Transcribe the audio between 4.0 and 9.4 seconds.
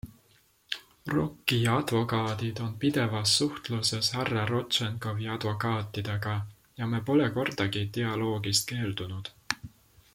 härra Rodtšenkovi advokaatidega ja me pole kordagi dialoogist keeldunud.